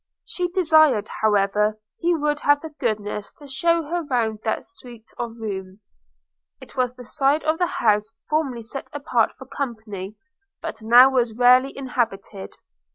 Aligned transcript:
She 0.25 0.47
desired, 0.47 1.07
however, 1.21 1.77
he 1.99 2.15
would 2.15 2.39
have 2.39 2.61
the 2.61 2.71
goodness 2.79 3.31
to 3.33 3.47
shew 3.47 3.83
her 3.83 4.01
round 4.03 4.39
that 4.43 4.65
suit 4.65 5.05
of 5.19 5.37
rooms. 5.37 5.89
It 6.59 6.75
was 6.75 6.95
the 6.95 7.03
side 7.03 7.43
of 7.43 7.59
the 7.59 7.67
house 7.67 8.15
formerly 8.27 8.63
set 8.63 8.87
apart 8.93 9.33
for 9.37 9.45
company, 9.45 10.15
but 10.59 10.81
now 10.81 11.11
was 11.11 11.33
very 11.33 11.37
rarely 11.51 11.77
inhabited. 11.77 12.55